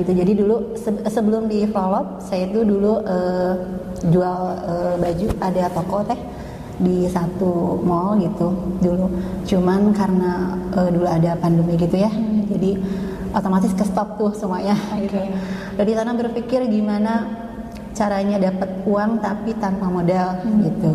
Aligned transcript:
gitu. 0.00 0.12
Jadi 0.16 0.32
dulu 0.34 0.56
se- 0.74 1.04
sebelum 1.06 1.46
di 1.46 1.68
Prolog 1.68 2.18
saya 2.24 2.48
itu 2.48 2.64
dulu 2.64 3.04
eh, 3.04 3.54
jual 4.08 4.40
eh, 4.64 4.94
baju. 4.96 5.26
Ada 5.38 5.64
toko 5.70 5.98
teh 6.08 6.20
di 6.80 7.04
satu 7.06 7.76
mall 7.84 8.16
gitu 8.18 8.48
dulu. 8.80 9.06
Cuman 9.44 9.92
karena 9.92 10.56
eh, 10.72 10.88
dulu 10.88 11.06
ada 11.06 11.36
pandemi 11.36 11.76
gitu 11.76 11.96
ya 12.00 12.10
jadi 12.50 12.70
otomatis 13.30 13.70
ke 13.72 13.84
stop 13.86 14.18
tuh 14.18 14.34
semuanya. 14.34 14.74
Gitu. 15.02 15.16
Dari 15.78 15.92
sana 15.94 16.12
berpikir 16.12 16.66
gimana 16.66 17.30
caranya 17.94 18.36
dapat 18.36 18.68
uang 18.84 19.22
tapi 19.22 19.54
tanpa 19.56 19.86
modal 19.86 20.42
gitu. 20.60 20.92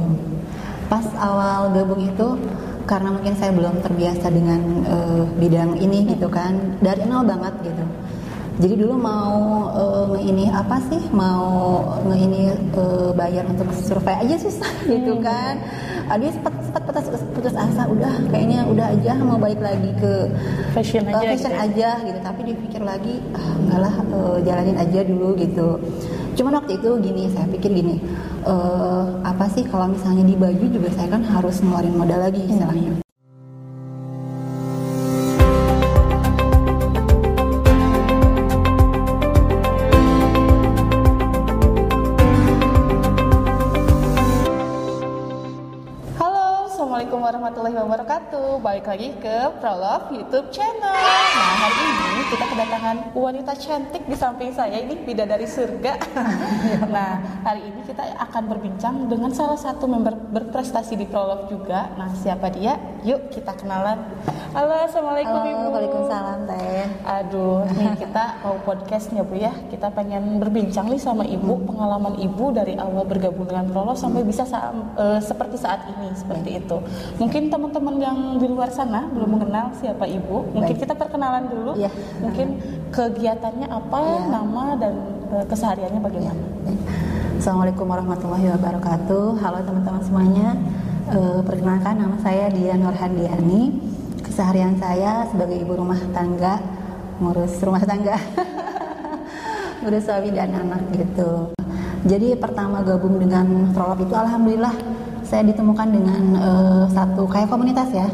Pas 0.86 1.06
awal 1.18 1.74
gabung 1.74 2.06
itu 2.06 2.28
karena 2.86 3.10
mungkin 3.10 3.34
saya 3.34 3.50
belum 3.50 3.82
terbiasa 3.82 4.30
dengan 4.30 4.62
eh, 4.86 5.24
bidang 5.42 5.82
ini 5.82 6.06
gitu 6.14 6.30
kan 6.30 6.78
dari 6.86 7.02
nol 7.10 7.26
banget 7.26 7.54
gitu 7.66 7.84
jadi 8.56 8.76
dulu 8.80 8.96
mau 8.96 9.68
eh, 9.76 10.04
nge 10.16 10.22
ini 10.32 10.46
apa 10.48 10.80
sih? 10.88 11.02
Mau 11.12 11.84
nge 12.08 12.18
ini 12.24 12.42
eh, 12.56 13.10
bayar 13.12 13.44
untuk 13.52 13.68
survei 13.76 14.16
aja 14.16 14.36
susah 14.40 14.72
gitu 14.92 15.20
kan. 15.20 15.60
Aduh 16.08 16.32
sempat 16.32 16.54
sempat 16.64 16.82
putus, 16.88 17.24
putus 17.36 17.56
asa 17.58 17.90
udah 17.90 18.14
kayaknya 18.32 18.64
udah 18.70 18.94
aja 18.96 19.18
mau 19.20 19.36
balik 19.36 19.60
lagi 19.60 19.92
ke 20.00 20.32
Fashion 20.72 21.04
eh, 21.10 21.12
aja 21.12 21.26
fashion 21.36 21.52
gitu 21.52 21.66
aja 21.68 21.90
gitu. 22.08 22.20
Tapi 22.24 22.40
dipikir 22.48 22.82
lagi 22.84 23.20
ah 23.36 23.54
enggak 23.60 23.80
lah 23.84 23.96
eh, 24.00 24.38
jalanin 24.48 24.78
aja 24.80 25.00
dulu 25.04 25.36
gitu. 25.36 25.68
Cuman 26.36 26.64
waktu 26.64 26.80
itu 26.80 26.90
gini 27.04 27.28
saya 27.36 27.48
pikir 27.52 27.76
gini 27.76 28.00
eh, 28.48 29.06
apa 29.20 29.52
sih 29.52 29.68
kalau 29.68 29.92
misalnya 29.92 30.24
di 30.24 30.36
baju 30.40 30.66
juga 30.72 30.90
saya 30.96 31.12
kan 31.12 31.28
harus 31.28 31.60
ngeluarin 31.60 31.96
modal 31.96 32.24
lagi 32.24 32.40
istilahnya 32.48 33.05
warahmatullahi 47.66 47.90
wabarakatuh. 48.06 48.50
Balik 48.62 48.86
lagi 48.86 49.10
ke 49.18 49.38
Prolove 49.58 50.06
YouTube 50.14 50.54
channel. 50.54 50.86
Nah, 50.86 51.54
hari 51.66 51.82
ini 51.82 52.22
kita 52.30 52.46
kedatangan 52.46 52.98
wanita 53.18 53.54
cantik 53.58 54.04
di 54.06 54.14
samping 54.14 54.54
saya. 54.54 54.86
Ini 54.86 55.02
bidadari 55.02 55.50
surga. 55.50 55.94
Nah, 56.86 57.20
hari 57.44 57.66
ini 57.66 57.82
kita 57.84 58.04
akan 58.22 58.44
berbincang 58.48 59.10
dengan 59.10 59.32
salah 59.34 59.58
satu 59.58 59.90
member 59.90 60.14
berprestasi 60.14 60.96
di 60.96 61.10
Prolove 61.10 61.50
juga. 61.50 61.90
Nah, 61.98 62.14
siapa 62.14 62.54
dia? 62.54 62.78
Yuk 63.02 63.34
kita 63.34 63.58
kenalan. 63.58 64.06
Halo, 64.56 64.86
Assalamualaikum 64.86 65.36
Halo, 65.36 65.52
Ibu. 65.52 65.66
Waalaikumsalam 65.74 66.40
teh. 66.48 66.86
Aduh, 67.04 67.68
nih 67.76 67.92
kita 68.06 68.24
mau 68.46 68.56
podcast 68.64 69.12
ya 69.12 69.24
Bu 69.26 69.36
ya. 69.36 69.52
Kita 69.68 69.92
pengen 69.92 70.40
berbincang 70.40 70.88
nih 70.88 71.02
sama 71.02 71.26
Ibu, 71.28 71.68
pengalaman 71.68 72.16
Ibu 72.22 72.56
dari 72.56 72.78
awal 72.80 73.04
bergabung 73.04 73.50
dengan 73.50 73.68
Prolo 73.68 73.98
sampai 73.98 74.24
bisa 74.24 74.48
sa- 74.48 74.72
eh, 74.96 75.20
seperti 75.20 75.60
saat 75.60 75.84
ini, 75.92 76.14
seperti 76.16 76.62
itu. 76.64 76.78
Mungkin 77.20 77.52
teman-teman 77.56 77.96
yang 78.04 78.18
di 78.36 78.52
luar 78.52 78.68
sana 78.68 79.08
belum 79.16 79.40
mengenal 79.40 79.72
siapa 79.80 80.04
Ibu. 80.04 80.52
Mungkin 80.52 80.76
Baik. 80.76 80.84
kita 80.84 80.94
perkenalan 81.00 81.48
dulu. 81.48 81.80
Iya. 81.80 81.88
Mungkin 82.20 82.48
kegiatannya 82.92 83.68
apa, 83.72 84.00
Iya. 84.04 84.28
nama 84.28 84.64
dan 84.76 84.94
eh, 85.32 85.46
kesehariannya 85.48 86.02
bagaimana? 86.04 86.44
Assalamualaikum 87.40 87.88
warahmatullahi 87.88 88.48
wabarakatuh 88.60 89.40
halo 89.40 89.60
teman-teman 89.64 90.04
semuanya 90.04 90.48
Eh, 91.06 91.42
perkenalkan 91.46 92.02
nama 92.02 92.18
saya 92.18 92.50
Dia 92.50 92.74
Nurhandiani 92.82 93.78
keseharian 94.26 94.74
saya 94.82 95.30
sebagai 95.30 95.62
ibu 95.62 95.78
rumah 95.78 96.02
tangga 96.10 96.58
ngurus 97.22 97.62
rumah 97.62 97.86
tangga 97.86 98.18
ngurus 99.86 100.02
suami 100.02 100.34
dan 100.34 100.50
anak 100.58 100.82
gitu 100.98 101.54
jadi 102.10 102.34
pertama 102.42 102.82
gabung 102.82 103.22
dengan 103.22 103.70
Prolab 103.70 104.02
itu 104.02 104.18
alhamdulillah 104.18 104.74
saya 105.26 105.42
ditemukan 105.46 105.88
dengan 105.90 106.22
eh, 106.38 106.84
satu 106.94 107.26
kayak 107.26 107.50
komunitas 107.50 107.90
ya. 107.90 108.08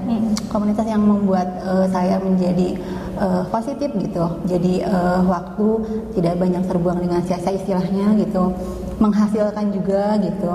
Komunitas 0.47 0.87
yang 0.87 1.03
membuat 1.03 1.47
eh, 1.61 1.85
saya 1.91 2.15
menjadi 2.23 2.79
eh, 3.19 3.43
positif 3.51 3.91
gitu. 3.99 4.25
Jadi 4.47 4.81
eh, 4.81 5.19
waktu 5.27 5.67
tidak 6.15 6.39
banyak 6.39 6.63
terbuang 6.65 6.99
dengan 7.03 7.19
sia-sia 7.27 7.53
istilahnya 7.55 8.15
gitu. 8.19 8.55
Menghasilkan 8.97 9.75
juga 9.75 10.15
gitu. 10.23 10.51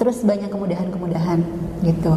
Terus 0.00 0.24
banyak 0.24 0.48
kemudahan-kemudahan 0.48 1.38
gitu. 1.84 2.12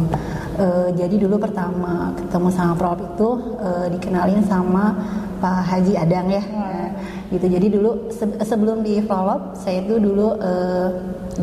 Eh, 0.58 0.88
jadi 0.98 1.14
dulu 1.14 1.36
pertama 1.38 2.10
ketemu 2.18 2.48
sama 2.50 2.72
Prolab 2.74 3.00
itu 3.14 3.28
eh, 3.62 3.86
dikenalin 3.94 4.42
sama 4.46 4.94
Pak 5.38 5.60
Haji 5.70 5.92
Adang 5.98 6.26
ya. 6.32 6.42
Nah, 6.42 6.88
gitu. 7.30 7.46
Jadi 7.46 7.66
dulu 7.70 7.90
se- 8.10 8.40
sebelum 8.42 8.82
di 8.82 8.98
Prolab 9.04 9.54
saya 9.54 9.84
itu 9.84 10.00
dulu 10.00 10.34
eh, 10.40 10.88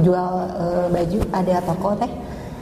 jual 0.02 0.34
eh, 0.56 0.86
baju 0.88 1.20
ada 1.36 1.56
toko 1.68 1.90
teh 2.00 2.12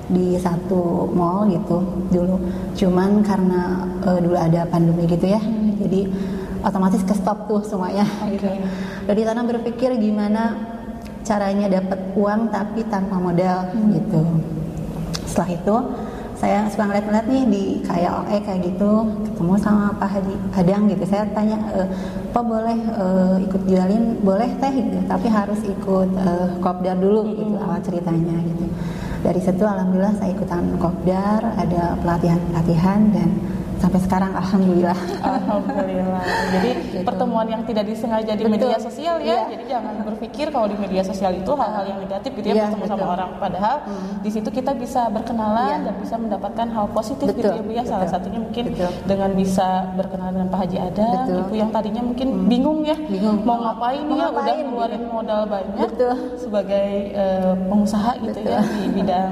di 0.09 0.35
satu 0.41 1.07
mall 1.13 1.45
gitu 1.49 1.85
dulu. 2.09 2.35
Cuman 2.73 3.21
karena 3.21 3.85
eh, 4.03 4.19
dulu 4.19 4.35
ada 4.35 4.65
pandemi 4.65 5.05
gitu 5.05 5.29
ya 5.29 5.41
jadi 5.79 6.11
otomatis 6.59 7.01
ke 7.07 7.15
stop 7.15 7.47
tuh 7.47 7.63
semuanya 7.63 8.03
gitu. 8.33 8.49
Dari 9.07 9.21
sana 9.23 9.41
berpikir 9.47 9.95
gimana 9.95 10.59
caranya 11.23 11.69
dapat 11.71 11.99
uang 12.17 12.51
tapi 12.51 12.83
tanpa 12.89 13.15
modal 13.17 13.69
gitu. 13.95 14.21
Setelah 15.23 15.49
itu 15.55 15.75
saya 16.39 16.71
suka 16.71 16.87
ngeliat-ngeliat 16.87 17.27
nih 17.27 17.43
di 17.51 17.63
KLE 17.83 18.37
kayak 18.47 18.59
gitu 18.63 18.91
ketemu 19.27 19.53
sama 19.59 19.91
Pak 19.99 20.09
Haji 20.09 20.35
Adang 20.55 20.83
gitu. 20.87 21.03
Saya 21.03 21.27
tanya 21.35 21.59
e, 21.75 21.79
Pak 22.31 22.43
boleh 22.43 22.79
eh, 22.79 23.35
ikut 23.43 23.61
jualin 23.67 24.03
boleh 24.23 24.49
teh 24.57 24.71
gitu. 24.71 24.97
Tapi 25.05 25.27
harus 25.27 25.59
ikut 25.67 26.09
eh, 26.15 26.47
kopdar 26.63 26.95
dulu 26.95 27.27
gitu 27.27 27.43
awal 27.59 27.79
ceritanya 27.83 28.39
gitu 28.39 28.65
dari 29.19 29.39
situ 29.43 29.63
alhamdulillah 29.67 30.15
saya 30.15 30.31
ikutan 30.31 30.79
kopdar 30.79 31.43
ada 31.59 31.99
pelatihan-pelatihan 31.99 32.99
dan 33.11 33.29
sampai 33.79 33.99
sekarang 33.99 34.31
alhamdulillah 34.33 34.97
Alhamdulillah. 35.19 36.23
Jadi 36.51 36.69
Gitu. 36.89 37.05
pertemuan 37.05 37.45
yang 37.45 37.61
tidak 37.63 37.85
disengaja 37.85 38.33
di 38.33 38.43
Betul. 38.43 38.53
media 38.59 38.77
sosial 38.77 39.15
ya. 39.19 39.25
Iya. 39.25 39.39
Jadi 39.49 39.63
jangan 39.67 39.93
berpikir 40.03 40.45
kalau 40.49 40.67
di 40.67 40.75
media 40.75 41.01
sosial 41.01 41.31
itu 41.33 41.51
hal-hal 41.51 41.85
yang 41.85 41.99
negatif 41.99 42.31
gitu 42.33 42.45
ya 42.45 42.55
Iya, 42.55 42.63
bertemu 42.67 42.85
sama 42.87 43.05
orang. 43.09 43.29
Padahal 43.37 43.75
di 44.19 44.29
situ 44.29 44.49
kita 44.49 44.71
bisa 44.73 45.07
berkenalan 45.07 45.79
Iya. 45.79 45.85
dan 45.85 45.95
bisa 45.97 46.15
mendapatkan 46.15 46.67
hal 46.67 46.85
positif 46.89 47.27
gitu 47.29 47.45
Betul, 47.45 47.55
ya 47.55 47.63
Bu 47.63 47.71
ya. 47.71 47.83
Salah 47.85 48.07
satunya 48.07 48.39
mungkin 48.39 48.63
Betul. 48.69 48.91
dengan 49.05 49.29
bisa 49.33 49.67
berkenalan 49.95 50.33
dengan 50.35 50.49
Pak 50.49 50.59
Haji 50.59 50.77
Adang, 50.79 51.13
Betul. 51.15 51.33
Hmm. 51.33 51.43
Ibu 51.45 51.53
yang 51.55 51.69
tadinya 51.71 52.01
mungkin 52.03 52.27
bingung 52.45 52.79
ya 52.83 52.97
Bingung. 52.99 53.37
mau 53.43 53.57
ngapain 53.59 54.03
Mau 54.03 54.17
ya 54.17 54.27
udah 54.29 54.55
ngeluarin 54.59 55.01
gitu. 55.01 55.13
modal 55.13 55.41
banyak 55.45 55.89
Betul. 55.89 56.15
sebagai 56.35 56.89
eh, 57.13 57.51
pengusaha 57.69 58.11
gitu 58.19 58.39
Betul. 58.39 58.51
ya 58.51 58.59
di 58.59 58.85
bidang 58.91 59.29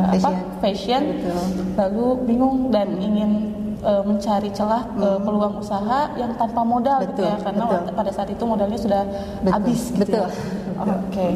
apa 0.00 0.10
Fashion. 0.10 0.34
fashion 0.60 1.02
Betul. 1.16 1.42
lalu 1.76 2.06
bingung 2.24 2.56
dan 2.70 2.88
ingin 2.96 3.30
eh, 3.80 4.02
mencari 4.02 4.48
celah 4.50 4.82
eh, 4.94 5.18
peluang 5.20 5.58
usaha 5.58 6.12
yang 6.14 6.32
tanpa 6.34 6.60
modal 6.62 7.00
gitu 7.04 7.22
Betul, 7.22 7.28
ya 7.28 7.36
karena 7.40 7.64
betul. 7.66 7.94
pada 7.94 8.10
saat 8.10 8.28
itu 8.28 8.44
modalnya 8.44 8.78
sudah 8.78 9.02
Betul, 9.40 9.52
habis 9.52 9.80
gitu 9.90 10.00
betul. 10.00 10.24
ya. 10.24 10.28
Oke. 10.80 11.26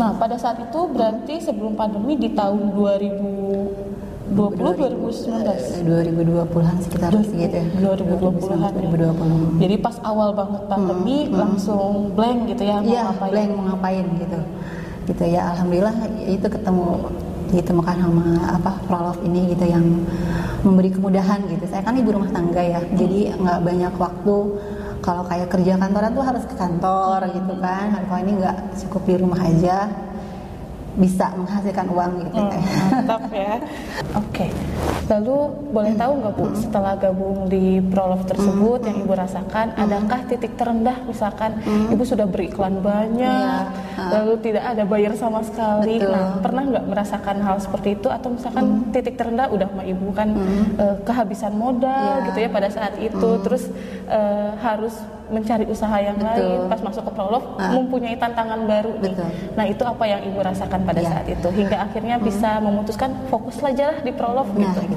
Nah, 0.00 0.16
pada 0.16 0.32
saat 0.34 0.56
itu 0.58 0.80
berarti 0.88 1.36
sebelum 1.36 1.76
pandemi 1.76 2.16
di 2.16 2.32
tahun 2.32 2.72
2020 2.72 4.32
2019 4.32 5.84
2020-an 5.84 6.76
sekitar 6.80 7.12
segitu 7.20 7.60
ya 7.60 7.64
2020-an 7.92 8.58
ya. 8.64 8.70
2020 9.12 9.60
Jadi 9.60 9.74
pas 9.76 9.96
awal 10.00 10.32
banget 10.32 10.62
pandemi 10.64 11.28
langsung 11.28 12.16
blank 12.16 12.48
gitu 12.48 12.64
ya 12.64 12.80
mau 12.80 12.88
Iya, 12.88 13.02
ngapain. 13.12 13.30
blank 13.30 13.50
mau 13.52 13.64
ngapain 13.68 14.04
gitu. 14.16 14.38
Gitu 15.04 15.24
ya, 15.28 15.52
alhamdulillah 15.52 15.96
itu 16.24 16.46
ketemu 16.48 16.86
ditemukan 17.52 17.96
sama 18.00 18.24
apa 18.50 18.72
Prolove 18.88 19.20
ini 19.22 19.52
gitu 19.52 19.64
yang 19.68 19.84
memberi 20.64 20.90
kemudahan 20.90 21.44
gitu. 21.46 21.64
Saya 21.68 21.84
kan 21.84 21.94
ibu 21.94 22.10
rumah 22.10 22.32
tangga 22.32 22.64
ya, 22.64 22.80
jadi 22.96 23.36
nggak 23.36 23.60
banyak 23.60 23.94
waktu. 24.00 24.36
Kalau 25.04 25.22
kayak 25.28 25.52
kerja 25.52 25.76
kantoran 25.76 26.16
tuh 26.16 26.24
harus 26.24 26.44
ke 26.48 26.56
kantor 26.56 27.28
gitu 27.28 27.54
kan. 27.60 27.92
Kalau 28.08 28.20
ini 28.24 28.32
nggak 28.40 28.56
cukup 28.84 29.02
di 29.04 29.14
rumah 29.20 29.40
aja 29.44 29.92
bisa 30.94 31.26
menghasilkan 31.34 31.90
uang 31.90 32.12
gitu 32.22 32.38
Hmm, 32.38 32.54
mantap 32.94 33.26
ya. 33.34 33.58
Oke. 34.22 34.46
Lalu 35.04 35.36
boleh 35.68 35.92
tahu 35.94 36.12
nggak 36.16 36.32
Bu 36.32 36.44
setelah 36.56 36.96
gabung 36.96 37.44
di 37.46 37.76
Prolove 37.92 38.24
tersebut 38.24 38.80
yang 38.82 38.96
Ibu 39.04 39.12
rasakan, 39.12 39.76
adakah 39.76 40.20
titik 40.24 40.56
terendah 40.56 40.96
misalkan 41.04 41.60
Ibu 41.92 42.02
sudah 42.02 42.24
beriklan 42.24 42.80
banyak, 42.80 43.64
Iya. 43.94 44.08
lalu 44.10 44.40
tidak 44.40 44.64
ada 44.64 44.82
bayar 44.82 45.12
sama 45.12 45.44
sekali. 45.44 46.00
Betul. 46.00 46.08
Nah, 46.10 46.40
pernah 46.40 46.62
nggak 46.64 46.84
merasakan 46.88 47.36
hal 47.40 47.56
seperti 47.60 47.88
itu 47.94 48.08
atau 48.08 48.32
misalkan 48.32 48.64
titik 48.90 49.14
terendah 49.14 49.46
udah 49.48 49.68
sama 49.68 49.84
Ibu 49.84 50.06
kan 50.12 50.28
eh, 50.80 50.96
kehabisan 51.02 51.52
modal 51.52 52.24
Iya. 52.24 52.26
gitu 52.30 52.38
ya 52.40 52.48
pada 52.48 52.68
saat 52.68 52.94
itu, 52.96 53.28
terus 53.44 53.68
eh, 54.08 54.50
harus 54.58 54.96
mencari 55.24 55.64
usaha 55.64 55.96
yang 55.98 56.20
Betul. 56.20 56.36
lain 56.36 56.68
pas 56.68 56.80
masuk 56.82 57.02
ke 57.02 57.12
Prolove 57.12 57.48
mempunyai 57.58 58.12
tantangan 58.14 58.60
baru 58.64 58.92
nih. 59.00 59.12
Betul. 59.16 59.28
Nah, 59.56 59.64
itu 59.64 59.82
apa 59.82 60.04
yang 60.04 60.20
Ibu 60.22 60.38
rasakan 60.38 60.80
pada 60.84 61.00
Iya. 61.00 61.10
saat 61.10 61.26
itu 61.26 61.48
hingga 61.50 61.76
akhirnya 61.80 62.16
bisa 62.18 62.60
memutuskan 62.60 63.10
fokus 63.28 63.56
aja 63.60 63.84
lah 63.90 63.98
di 64.00 64.12
Prolove 64.12 64.52
Nah 64.54 64.72
gitu. 64.72 64.93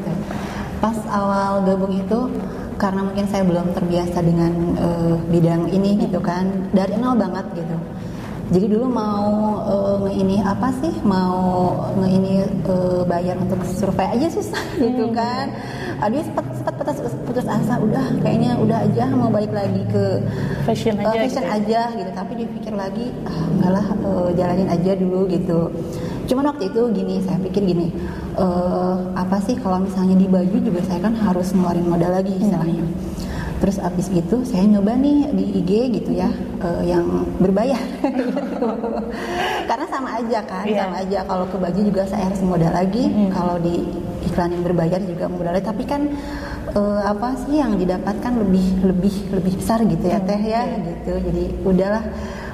Pas 0.78 0.98
awal 1.10 1.66
gabung 1.66 1.94
itu 1.98 2.20
karena 2.78 3.02
mungkin 3.02 3.26
saya 3.26 3.42
belum 3.42 3.74
terbiasa 3.74 4.22
dengan 4.22 4.54
uh, 4.78 5.16
bidang 5.34 5.74
ini 5.74 5.98
gitu 6.06 6.22
kan 6.22 6.70
dari 6.70 6.94
nol 6.96 7.18
banget 7.18 7.46
gitu. 7.58 7.78
Jadi 8.48 8.66
dulu 8.72 8.88
mau 8.88 9.60
uh, 9.60 9.96
nge 10.08 10.14
ini 10.24 10.40
apa 10.40 10.72
sih? 10.80 10.94
Mau 11.04 11.76
nge 12.00 12.10
ini 12.16 12.34
uh, 12.64 13.04
bayar 13.04 13.36
untuk 13.36 13.60
survei 13.68 14.08
aja 14.08 14.32
susah 14.32 14.64
gitu 14.86 15.12
kan. 15.12 15.52
Aduh 16.00 16.22
sempat 16.24 16.46
sempat 16.56 16.74
putus, 16.78 17.12
putus 17.26 17.48
asa 17.50 17.82
udah 17.82 18.22
kayaknya 18.22 18.56
udah 18.62 18.88
aja 18.88 19.10
mau 19.12 19.28
balik 19.34 19.52
lagi 19.52 19.82
ke 19.92 20.22
fashion 20.64 20.96
aja 21.02 21.10
uh, 21.12 21.22
fashion 21.28 21.44
gitu. 21.44 21.58
aja 21.60 21.82
gitu. 21.92 22.12
Tapi 22.16 22.32
dipikir 22.40 22.74
lagi 22.78 23.12
ah 23.28 23.46
enggak 23.52 23.72
lah 23.74 23.86
uh, 24.06 24.30
jalanin 24.32 24.70
aja 24.72 24.92
dulu 24.96 25.28
gitu. 25.28 25.74
Cuman 26.30 26.56
waktu 26.56 26.72
itu 26.72 26.82
gini 26.96 27.20
saya 27.26 27.42
pikir 27.44 27.68
gini 27.68 27.92
uh, 28.38 28.96
apa 29.18 29.38
sih 29.44 29.58
kalau 29.58 29.84
misalnya 29.84 30.16
di 30.16 30.28
baju 30.30 30.58
juga 30.62 30.82
saya 30.86 31.00
kan 31.04 31.14
harus 31.18 31.52
ngeluarin 31.52 31.88
modal 31.90 32.12
lagi 32.14 32.34
istilahnya 32.38 32.86
Terus 33.58 33.82
abis 33.82 34.14
itu 34.14 34.46
saya 34.46 34.70
nyoba 34.70 34.94
nih 34.94 35.34
di 35.34 35.46
IG 35.58 35.72
gitu 35.98 36.14
ya 36.14 36.30
uh, 36.62 36.86
yang 36.86 37.26
berbayar. 37.42 37.82
gitu. 38.06 38.70
Karena 39.70 39.86
sama 39.90 40.14
aja 40.22 40.40
kan, 40.46 40.62
Iya. 40.62 40.86
sama 40.86 40.96
aja 41.02 41.20
kalau 41.26 41.46
ke 41.50 41.58
baju 41.58 41.80
juga 41.82 42.06
saya 42.06 42.30
harus 42.30 42.42
modal 42.46 42.70
lagi, 42.70 43.10
kalau 43.34 43.58
di 43.58 43.82
iklan 44.30 44.54
yang 44.54 44.62
berbayar 44.62 45.02
juga 45.02 45.26
modal 45.26 45.58
lagi. 45.58 45.66
Tapi 45.74 45.84
kan 45.90 46.02
eh, 46.78 47.02
apa 47.02 47.34
sih 47.50 47.58
yang 47.58 47.74
didapatkan 47.82 48.34
lebih 48.46 48.66
lebih 48.86 49.16
lebih 49.34 49.54
besar 49.58 49.82
gitu 49.90 50.06
ya 50.06 50.22
teh 50.22 50.38
ya 50.38 50.62
gitu. 50.78 51.18
Jadi 51.18 51.44
udahlah 51.66 52.06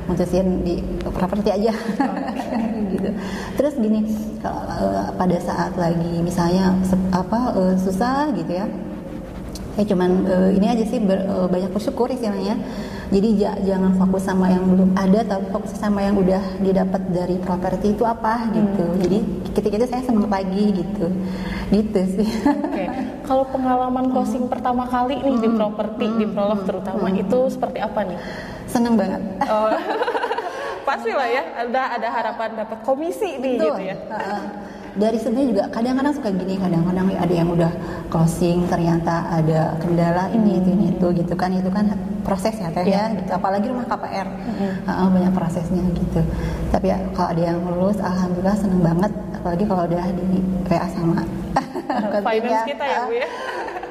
mutusin 0.08 0.64
di 0.64 0.80
properti 1.04 1.50
aja 1.52 1.72
gitu. 2.94 3.10
Terus 3.54 3.74
gini 3.76 4.00
kalau 4.40 4.62
eh, 4.70 5.10
pada 5.14 5.38
saat 5.40 5.74
lagi 5.76 6.20
misalnya 6.20 6.74
apa 7.10 7.40
eh, 7.54 7.76
susah 7.78 8.30
gitu 8.32 8.54
ya 8.54 8.68
saya 9.74 9.90
cuman 9.90 10.10
eh, 10.24 10.50
ini 10.54 10.70
aja 10.70 10.86
sih 10.86 11.02
ber- 11.02 11.26
banyak 11.50 11.74
bersyukur 11.74 12.06
istilahnya 12.06 12.54
jadi 13.10 13.30
ja- 13.36 13.60
jangan 13.64 13.94
fokus 13.94 14.22
sama 14.22 14.46
yang 14.48 14.66
belum 14.66 14.94
ada 14.94 15.22
tapi 15.24 15.46
fokus 15.50 15.74
sama 15.74 16.02
yang 16.02 16.14
udah 16.16 16.42
didapat 16.60 17.02
dari 17.10 17.38
properti 17.38 17.94
itu 17.94 18.02
apa 18.02 18.50
gitu. 18.50 18.86
Jadi 19.02 19.18
ketika 19.52 19.76
itu 19.76 19.88
saya 19.88 20.02
senang 20.02 20.26
pagi 20.26 20.74
gitu. 20.74 21.14
Gitu 21.70 22.00
sih. 22.12 22.28
Oke, 22.42 22.86
kalau 23.22 23.46
pengalaman 23.46 24.10
closing 24.10 24.46
pertama 24.46 24.86
kali 24.86 25.18
nih 25.20 25.36
di 25.40 25.50
properti 25.52 26.06
di 26.18 26.26
prolog 26.26 26.66
terutama 26.66 27.10
itu 27.10 27.40
seperti 27.50 27.82
apa 27.82 28.02
nih? 28.02 28.18
senang 28.66 28.98
banget. 28.98 29.22
Oh, 29.46 29.70
pasti 30.84 31.12
lah 31.12 31.28
ya, 31.28 31.44
ada 31.66 31.82
ada 31.98 32.08
harapan 32.12 32.50
dapat 32.60 32.80
komisi 32.84 33.40
nih 33.40 33.58
Betul. 33.60 33.76
gitu 33.76 33.82
ya. 33.90 33.96
Dari 34.94 35.18
sebenarnya 35.18 35.48
juga 35.50 35.64
kadang-kadang 35.74 36.14
suka 36.14 36.30
gini 36.30 36.54
kadang-kadang 36.54 37.10
ada 37.18 37.34
yang 37.34 37.50
udah 37.50 37.72
closing 38.14 38.70
ternyata 38.70 39.26
ada 39.26 39.74
kendala 39.82 40.30
ini 40.30 40.62
itu 40.62 40.70
ini 40.70 40.86
itu 40.94 41.08
gitu 41.18 41.34
kan. 41.34 41.50
Itu 41.50 41.74
kan 41.74 41.98
proses 42.22 42.54
ya 42.62 42.70
teh 42.70 42.86
ya 42.86 43.10
gitu. 43.18 43.34
Apalagi 43.34 43.74
rumah 43.74 43.90
KPR 43.90 44.30
Heeh, 44.62 45.08
banyak 45.10 45.34
prosesnya 45.34 45.82
gitu. 45.98 46.22
Tapi 46.70 46.94
ya 46.94 47.02
kalau 47.18 47.34
ada 47.34 47.42
yang 47.42 47.58
lulus 47.66 47.98
alhamdulillah 47.98 48.54
seneng 48.54 48.86
banget. 48.86 49.12
Apalagi 49.34 49.64
kalau 49.66 49.84
udah 49.90 50.06
di 50.14 50.40
PA 50.70 50.88
sama. 50.94 51.26
Finance 52.30 52.66
kita 52.70 52.86
ya 52.86 53.00
bu 53.10 53.14
ya. 53.18 53.28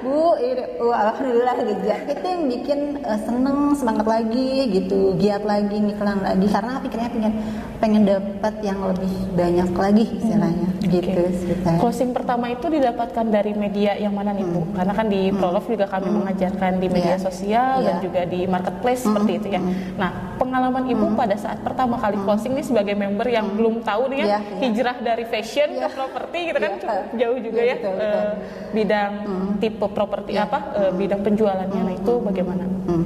Bu, 0.03 0.35
uh, 0.35 0.93
alhamdulillah 0.93 1.57
gitu 1.63 1.85
ya. 1.87 1.97
Itu 2.11 2.25
yang 2.27 2.43
bikin 2.51 2.81
uh, 3.07 3.21
seneng, 3.23 3.59
semangat 3.79 4.07
lagi 4.07 4.67
gitu, 4.69 5.15
giat 5.15 5.47
lagi, 5.47 5.79
ngiklan 5.79 6.19
lagi 6.21 6.47
karena 6.51 6.83
pikirnya 6.83 7.11
pengen 7.15 7.33
pengen 7.79 8.03
dapat 8.07 8.55
yang 8.63 8.79
lebih 8.83 9.13
banyak 9.35 9.69
lagi 9.75 10.05
istilahnya 10.19 10.69
gitu 10.83 11.23
Oke. 11.23 11.35
sih 11.35 11.55
Teh. 11.55 11.77
Closing 11.79 12.11
pertama 12.11 12.51
itu 12.51 12.67
didapatkan 12.67 13.27
dari 13.27 13.55
media 13.55 13.95
yang 13.95 14.15
mana 14.15 14.35
nih 14.35 14.43
bu? 14.43 14.67
Karena 14.75 14.93
kan 14.93 15.07
di 15.07 15.31
prolog 15.31 15.65
juga 15.67 15.87
kami 15.87 16.09
mengajarkan 16.11 16.79
di 16.79 16.87
media 16.91 17.17
Iya. 17.17 17.23
sosial 17.23 17.83
dan 17.83 17.99
Iya. 17.99 18.03
juga 18.03 18.21
di 18.27 18.41
marketplace 18.47 19.03
seperti 19.03 19.33
itu 19.39 19.49
ya. 19.51 19.61
Nah 19.99 20.32
pengalaman 20.53 20.85
ibu 20.85 21.07
pada 21.17 21.33
saat 21.35 21.65
pertama 21.65 21.97
kali 21.97 22.21
closing 22.21 22.53
nih 22.53 22.61
sebagai 22.63 22.93
member 22.93 23.25
yang 23.25 23.49
belum 23.51 23.81
tahu 23.81 24.13
nih 24.13 24.19
ya 24.21 24.27
Iya, 24.27 24.39
iya. 24.39 24.61
hijrah 24.61 24.97
dari 25.01 25.25
fashion 25.25 25.73
Iya. 25.73 25.89
ke 25.89 25.97
properti 25.97 26.39
gitu 26.45 26.59
kan 26.59 26.71
Iya. 26.71 26.81
cukup 26.83 27.05
jauh 27.17 27.39
juga 27.41 27.57
Iya, 27.59 27.65
ya 27.65 27.75
betul, 27.75 27.93
betul. 27.95 28.05
eh, 28.05 28.33
bidang 28.71 29.13
tipe 29.57 29.87
properti 29.89 30.33
Iya. 30.33 30.45
apa 30.45 30.59
eh, 30.77 30.91
bidang 30.93 31.21
penjualannya. 31.23 31.81
Nah 31.81 31.95
itu 31.95 32.13
bagaimana? 32.21 32.65
Hmm. 32.85 33.05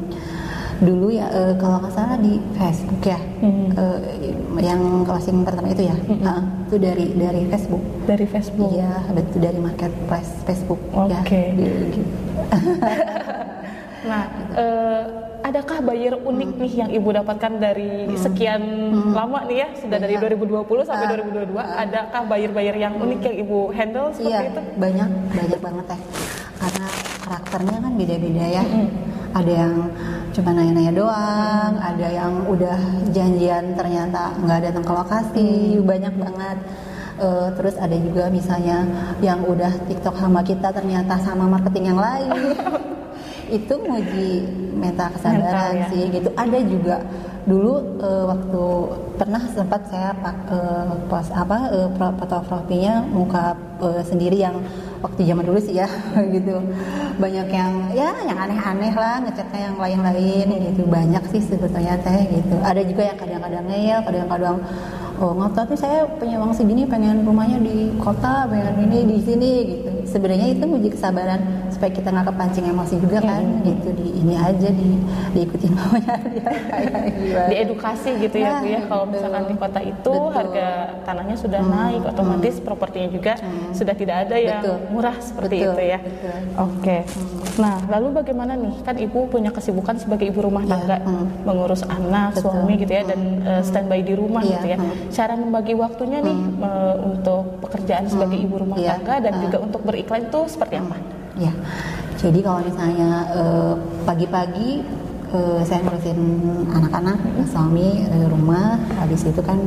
Dulu 0.77 1.07
ya 1.09 1.27
eh, 1.31 1.55
kalau 1.55 1.77
nggak 1.79 1.95
salah 1.95 2.19
di 2.19 2.35
Facebook 2.53 3.01
ya, 3.01 3.17
Hmm. 3.41 3.71
eh, 3.73 3.99
yang 4.59 4.83
closing 5.03 5.41
pertama 5.41 5.71
itu 5.71 5.87
ya, 5.87 5.95
Heeh, 5.95 6.41
itu 6.67 6.77
dari 6.77 7.07
dari 7.15 7.43
Facebook. 7.47 7.83
Dari 8.05 8.27
Facebook. 8.27 8.71
Iya, 8.75 8.91
betul 9.09 9.39
dari 9.39 9.59
marketplace 9.63 10.35
Facebook 10.43 10.83
ya. 10.91 11.23
Oke. 11.23 11.41
Dulu 11.55 11.85
gitu. 11.95 12.11
Nah, 14.07 14.23
eh, 14.55 15.03
adakah 15.47 15.79
buyer 15.79 16.15
unik 16.19 16.51
nih 16.59 16.73
yang 16.77 16.91
ibu 16.91 17.09
dapatkan 17.09 17.53
dari 17.57 17.91
sekian 18.19 18.63
lama 19.15 19.47
nih 19.47 19.63
ya, 19.63 19.69
sudah 19.79 19.99
dari 19.99 20.19
Banyak. 20.19 20.43
2020 20.43 20.83
sampai 20.83 21.07
Ah, 21.07 21.11
2022? 21.15 21.63
Adakah 21.63 22.23
buyer-buyer 22.27 22.77
yang 22.77 22.95
unik 22.99 23.21
yang 23.23 23.37
ibu 23.39 23.59
handle 23.71 24.11
seperti 24.11 24.35
Iya, 24.35 24.51
itu? 24.51 24.61
banyak 24.77 25.09
banyak 25.31 25.61
banget 25.63 25.85
teh. 25.87 26.01
Karena 26.57 26.87
karakternya 27.23 27.77
kan 27.79 27.93
beda-beda 27.95 28.45
ya. 28.53 28.65
Ada 29.37 29.53
yang 29.53 29.75
cuma 30.33 30.51
nanya-nanya 30.51 30.93
doang, 30.93 31.73
ada 31.77 32.07
yang 32.09 32.33
udah 32.47 32.79
janjian 33.11 33.77
ternyata 33.77 34.33
nggak 34.39 34.61
datang 34.65 34.83
ke 34.83 34.93
lokasi, 34.93 35.49
banyak 35.81 36.15
banget. 36.17 36.59
Eh, 37.17 37.49
terus 37.55 37.75
ada 37.79 37.97
juga 37.97 38.29
misalnya 38.29 38.85
yang 39.21 39.41
udah 39.41 39.73
TikTok 39.87 40.17
sama 40.17 40.43
kita 40.43 40.69
ternyata 40.69 41.17
sama 41.17 41.47
marketing 41.47 41.95
yang 41.95 42.01
lain. 42.01 42.29
itu 43.49 43.75
nguji 43.75 44.31
mental 44.77 45.09
kesabaran 45.17 45.43
Mental, 45.43 45.71
ya. 45.73 45.87
sih 45.91 46.03
gitu. 46.13 46.29
Ada 46.37 46.59
juga 46.67 46.97
dulu 47.47 47.79
eh, 48.03 48.25
waktu 48.27 48.63
pernah 49.17 49.43
sempat 49.55 49.87
saya 49.87 50.11
pak 50.19 50.37
eh, 50.51 50.93
pos 51.07 51.31
apa 51.31 51.57
pro- 51.95 52.17
fotografinya 52.19 53.07
muka 53.07 53.55
eh, 53.81 54.03
sendiri 54.03 54.37
yang 54.43 54.59
waktu 55.01 55.23
zaman 55.25 55.47
dulu 55.47 55.59
sih 55.63 55.79
ya 55.79 55.89
gitu. 56.35 56.59
Banyak 57.17 57.49
yang 57.49 57.73
ya 57.95 58.11
yang 58.27 58.37
aneh-aneh 58.37 58.93
lah 58.93 59.23
ngecatnya 59.23 59.61
yang 59.73 59.77
lain-lain 59.79 60.47
gitu. 60.73 60.83
Banyak 60.91 61.23
sih 61.33 61.41
sebetulnya 61.41 61.97
teh 62.03 62.27
gitu. 62.29 62.59
Ada 62.61 62.83
juga 62.83 63.03
yang 63.15 63.19
kadang-kadang 63.19 63.65
ngeyel, 63.71 64.01
kadang-kadang 64.05 64.57
oh 65.17 65.33
nggak 65.33 65.57
tapi 65.57 65.75
saya 65.81 66.05
punya 66.21 66.37
uang 66.37 66.53
segini 66.53 66.85
pengen 66.85 67.25
rumahnya 67.25 67.57
di 67.65 67.89
kota 67.97 68.45
pengen 68.53 68.85
ini 68.85 69.17
di 69.17 69.19
sini 69.25 69.53
gitu 69.65 69.96
sebenarnya 70.17 70.49
itu 70.49 70.65
uji 70.65 70.89
kesabaran 70.89 71.41
supaya 71.69 71.93
kita 71.93 72.09
nggak 72.09 72.27
kepancing 72.33 72.65
emosi 72.65 72.95
juga 72.97 73.21
kan 73.21 73.45
gitu 73.61 73.89
di 73.93 74.07
ini 74.17 74.33
aja 74.33 74.69
di 74.73 74.89
diikutin 75.37 75.73
maunya 75.77 76.15
dia 76.33 76.49
kayak. 76.49 77.49
Diedukasi 77.53 78.11
gitu 78.25 78.37
ya 78.41 78.49
Nah, 78.49 78.63
Bu 78.63 78.69
ya, 78.71 78.81
kalau 78.89 79.05
betul. 79.05 79.13
misalkan 79.13 79.43
di 79.45 79.55
kota 79.59 79.81
itu 79.83 79.93
Betul. 80.09 80.25
Hmm. 80.25 80.37
harga 80.38 80.67
tanahnya 81.05 81.37
sudah 81.37 81.61
naik, 81.61 82.02
otomatis 82.07 82.55
propertinya 82.62 83.09
juga 83.12 83.33
sudah 83.75 83.93
tidak 83.93 84.17
ada 84.25 84.37
yang 84.40 84.62
Betul. 84.64 84.79
murah 84.88 85.17
seperti 85.21 85.55
Betul, 85.61 85.69
itu 85.69 85.83
ya. 85.85 85.99
betul. 86.00 86.37
Oke. 86.57 86.97
Nah, 87.57 87.76
lalu 87.88 88.07
bagaimana 88.14 88.52
nih? 88.55 88.75
Kan 88.81 88.97
ibu 88.97 89.19
punya 89.26 89.50
kesibukan 89.50 89.97
sebagai 89.99 90.29
ibu 90.29 90.40
rumah 90.40 90.62
Iya, 90.64 90.73
tangga, 90.73 90.97
hmm. 91.02 91.26
mengurus 91.45 91.83
anak, 91.85 92.33
Betul. 92.33 92.49
suami 92.55 92.73
gitu 92.79 92.93
ya, 92.93 93.02
dan 93.05 93.21
eh, 93.43 93.62
standby 93.62 94.00
di 94.00 94.14
rumah 94.17 94.40
Iya, 94.40 94.52
gitu 94.57 94.67
ya. 94.73 94.79
hmm. 94.81 94.95
Cara 95.12 95.35
membagi 95.37 95.75
waktunya 95.75 96.19
nih 96.23 96.38
eh, 96.62 96.95
untuk 97.02 97.43
pekerjaan 97.61 98.05
sebagai 98.09 98.38
ibu 98.38 98.57
rumah 98.57 98.79
Iya, 98.79 98.97
tangga 98.97 99.14
dan 99.21 99.33
hmm. 99.37 99.43
juga 99.45 99.57
untuk 99.61 99.81
beriklan 100.07 100.31
itu 100.31 100.41
seperti 100.47 100.75
apa? 100.79 100.97
Ya, 101.37 101.53
jadi 102.17 102.39
kalau 102.41 102.63
misalnya 102.63 103.11
eh, 103.35 103.75
pagi-pagi 104.07 104.87
eh, 105.35 105.61
saya 105.67 105.83
ngurusin 105.83 106.17
anak-anak, 106.71 107.19
suami 107.51 108.07
eh, 108.07 108.27
rumah, 108.31 108.79
habis 109.03 109.27
itu 109.27 109.43
kan 109.43 109.59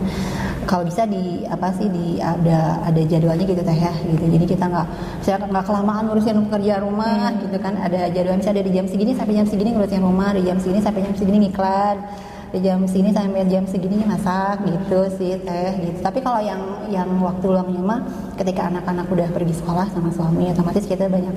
kalau 0.63 0.87
bisa 0.87 1.03
di 1.03 1.43
apa 1.45 1.75
sih 1.75 1.91
di 1.91 2.23
ada 2.23 2.79
ada 2.87 3.01
jadwalnya 3.03 3.43
gitu 3.43 3.59
teh 3.59 3.77
ya 3.77 3.91
gitu. 4.07 4.25
Jadi 4.31 4.45
kita 4.47 4.65
nggak 4.65 4.87
saya 5.21 5.35
nggak 5.43 5.65
kelamaan 5.67 6.07
ngurusin 6.07 6.39
pekerjaan 6.47 6.81
rumah 6.87 7.35
gitu 7.37 7.57
kan. 7.59 7.75
Ada 7.75 8.09
jadwal 8.15 8.39
misalnya 8.39 8.63
dari 8.63 8.71
jam 8.73 8.85
segini 8.87 9.11
sampai 9.13 9.35
jam 9.35 9.45
segini 9.45 9.69
ngurusin 9.75 10.01
rumah, 10.01 10.31
dari 10.31 10.47
jam 10.47 10.57
segini 10.57 10.79
sampai 10.79 11.03
jam 11.03 11.13
segini 11.19 11.37
ngiklan 11.45 11.99
di 12.49 12.59
jam 12.65 12.81
segini 12.89 13.13
sampai 13.13 13.45
jam 13.45 13.63
segini 13.69 14.01
masak 14.01 14.65
gitu 14.65 14.99
sih 15.21 15.37
teh 15.37 15.71
gitu. 15.77 15.99
Tapi 16.01 16.19
kalau 16.25 16.41
yang 16.41 16.61
yang 16.89 17.09
waktu 17.21 17.45
luangnya 17.45 17.81
mah 17.81 18.01
ketika 18.41 18.65
anak-anak 18.73 19.05
udah 19.05 19.27
pergi 19.29 19.53
sekolah 19.53 19.85
sama 19.93 20.09
suami 20.09 20.49
otomatis 20.49 20.89
kita 20.89 21.05
banyak 21.05 21.35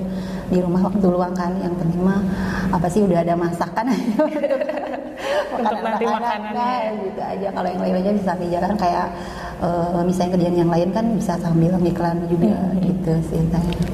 di 0.49 0.57
rumah 0.57 0.89
waktu 0.89 1.05
luang 1.05 1.37
kan. 1.37 1.53
Yang 1.61 1.73
penting 1.85 2.01
mah 2.01 2.21
apa 2.73 2.87
sih 2.89 3.05
udah 3.05 3.21
ada 3.21 3.33
masakan. 3.37 3.85
Untuk 5.53 5.79
nanti 5.85 6.05
makanannya. 6.09 6.53
nah, 6.57 6.81
gitu 6.97 7.21
aja. 7.21 7.47
Kalau 7.53 7.67
yang 7.69 7.81
lain 7.85 7.95
aja 8.01 8.11
bisa 8.17 8.27
sambil 8.33 8.49
jalan 8.49 8.73
kayak 8.73 9.07
eh, 9.59 10.01
misalnya 10.01 10.31
kerjaan 10.33 10.57
yang 10.57 10.67
lain 10.67 10.89
kan 10.89 11.05
bisa 11.13 11.33
sambil 11.37 11.75
ngiklan 11.75 12.25
juga 12.25 12.53
gitu 12.79 13.13
sih 13.25 13.41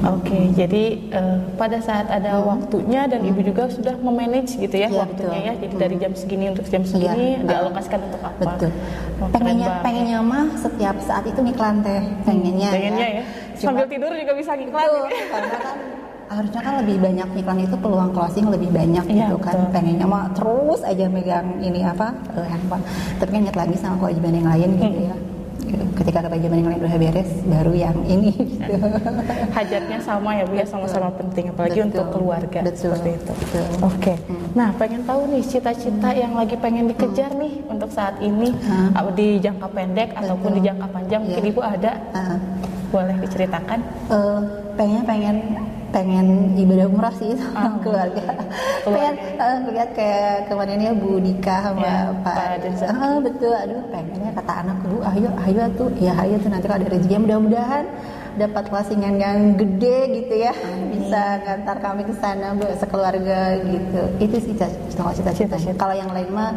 Oke, 0.02 0.38
jadi 0.54 0.82
eh, 1.10 1.36
pada 1.54 1.78
saat 1.78 2.08
ada 2.08 2.38
waktunya 2.38 3.04
dan 3.04 3.20
ibu 3.20 3.40
juga 3.42 3.68
sudah 3.68 3.94
memanage 3.98 4.56
gitu 4.56 4.72
ya 4.74 4.86
Hmm. 4.86 4.96
Iya, 4.96 5.02
waktunya 5.02 5.30
betul. 5.30 5.44
ya. 5.44 5.54
Jadi 5.60 5.74
dari 5.76 5.96
jam 5.96 6.12
segini 6.14 6.44
untuk 6.48 6.64
jam 6.64 6.82
segini 6.82 7.36
Iya, 7.36 7.44
dialokasikan 7.44 8.00
untuk 8.02 8.20
apa? 8.20 8.38
betul 8.40 8.70
Oh, 9.18 9.28
pengennya 9.28 9.68
pengennya 9.80 10.18
mah 10.18 10.48
setiap 10.56 10.96
saat 10.98 11.24
itu 11.24 11.36
ngiklan 11.38 11.80
teh 11.80 12.00
pengennya 12.22 12.68
Pengennya 12.70 13.08
ya. 13.12 13.22
Cuma- 13.54 13.76
Sambil 13.76 13.86
tidur 13.86 14.12
juga 14.14 14.32
bisa 14.32 14.52
ngiklan. 14.54 14.80
Betul, 14.80 15.04
gitu 15.04 15.12
ya. 15.12 15.26
karena 15.30 15.58
kan 15.60 15.76
harusnya 16.30 16.60
kan 16.62 16.74
lebih 16.78 16.96
banyak 17.00 17.28
iklan 17.36 17.58
itu 17.60 17.76
peluang 17.76 18.10
closing 18.10 18.46
lebih 18.48 18.70
banyak 18.70 19.04
Iya, 19.04 19.16
gitu 19.26 19.36
kan 19.38 19.56
betul. 19.58 19.72
pengennya 19.72 20.06
mah 20.06 20.24
terus 20.30 20.80
aja 20.80 21.04
megang 21.06 21.58
ini 21.58 21.80
apa 21.82 22.06
eh, 22.32 22.46
handphone 22.46 22.82
tapi 23.18 23.28
kan 23.28 23.40
ingat 23.42 23.56
lagi 23.58 23.74
sama 23.74 23.98
kewajiban 23.98 24.32
yang 24.32 24.48
lain 24.48 24.70
gitu 24.74 24.88
Hmm. 24.96 25.06
ya 25.06 25.16
ketika 25.94 26.18
kewajiban 26.22 26.56
yang 26.56 26.68
lain 26.68 26.80
udah 26.80 26.96
beres 26.96 27.30
baru 27.44 27.72
yang 27.72 27.96
ini 28.04 28.32
gitu. 28.50 28.74
Hajatnya 29.50 29.98
sama 29.98 30.34
ya 30.34 30.44
Bu 30.44 30.54
ya, 30.54 30.64
sama-sama 30.64 31.08
penting 31.12 31.48
apalagi 31.48 31.76
Betul. 31.76 31.88
untuk 31.90 32.06
keluarga 32.10 32.60
Betul. 32.60 32.92
seperti 32.92 33.10
itu. 33.14 33.32
Betul. 33.34 33.64
Oke. 33.82 34.14
Nah, 34.52 34.68
pengen 34.74 35.02
tahu 35.02 35.20
nih 35.28 35.42
cita-cita 35.42 36.10
yang 36.10 36.32
lagi 36.32 36.56
pengen 36.56 36.88
dikejar 36.88 37.30
nih 37.34 37.62
untuk 37.66 37.90
saat 37.90 38.18
ini 38.18 38.52
Hmm. 38.60 38.92
di 39.10 39.38
jangka 39.38 39.68
pendek 39.68 40.14
ataupun 40.14 40.50
di 40.56 40.62
jangka 40.62 40.86
panjang 40.88 41.20
mungkin 41.20 41.42
Iya. 41.42 41.50
Ibu 41.50 41.60
ada 41.60 41.92
Ah. 42.12 42.38
boleh 42.88 43.16
diceritakan? 43.18 43.78
Eh, 44.08 44.40
pengen 44.74 45.02
pengen 45.04 45.36
pengen 45.90 46.26
ibadah 46.54 46.86
umrah 46.86 47.10
sih 47.12 47.34
sama 47.34 47.82
keluarga. 47.82 48.39
Pengen 48.84 49.14
eh, 49.36 49.56
lihat 49.70 49.90
kayak 49.92 50.34
kemarin 50.46 50.78
ya 50.78 50.92
Bu 50.92 51.18
Dika 51.18 51.56
sama 51.62 51.80
Ya, 51.80 51.96
Pak 52.20 52.34
Pak 52.34 52.54
Denza. 52.62 52.86
Ah, 52.88 53.18
betul. 53.18 53.52
Aduh 53.52 53.82
pengennya 53.88 54.30
kata 54.34 54.52
anak 54.64 54.78
lu 54.84 54.98
ayo 55.04 55.30
ayo 55.46 55.62
tuh. 55.74 55.88
Ya 55.98 56.12
ayo 56.18 56.36
tuh 56.38 56.48
nanti 56.48 56.66
kalau 56.66 56.80
ada 56.80 56.88
rezeki 56.88 57.16
mudah-mudahan 57.20 57.84
dapat 58.30 58.64
closingan 58.68 59.14
yang 59.16 59.38
gede 59.54 59.98
gitu 60.16 60.34
ya. 60.38 60.52
Bisa 60.88 61.42
ngantar 61.42 61.76
kami 61.78 62.02
ke 62.04 62.14
sana 62.16 62.54
Bu, 62.54 62.64
sekeluarga 62.76 63.58
gitu. 63.62 64.00
Itu 64.18 64.36
sih 64.38 64.52
cita- 64.54 64.74
cita-cita. 64.88 65.30
Cita-cita. 65.32 65.74
kalau 65.76 65.94
yang 65.94 66.10
lain 66.10 66.30
mah 66.30 66.54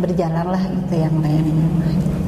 berjalan 0.00 0.46
lah 0.48 0.62
gitu 0.64 0.94
yang 0.96 1.16
lain. 1.16 1.46